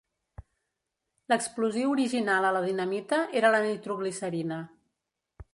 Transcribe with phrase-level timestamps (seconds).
[1.33, 4.63] L'explosiu original a la dinamita era la nitroglicerina.